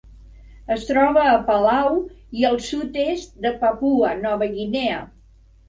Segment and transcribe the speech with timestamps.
[0.75, 1.99] Es troba a Palau
[2.41, 5.01] i el sud-est de Papua Nova Guinea.